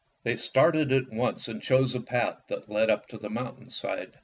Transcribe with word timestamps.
They 0.23 0.35
started 0.35 0.91
at 0.91 1.11
once 1.11 1.47
and 1.47 1.61
chose 1.61 1.93
a 1.93 1.99
path 2.01 2.45
that 2.49 2.67
led 2.71 2.89
up 2.89 3.07
the 3.07 3.29
mountain 3.29 3.69
side. 3.69 4.13